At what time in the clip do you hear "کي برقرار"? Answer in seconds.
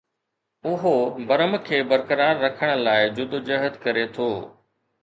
1.67-2.41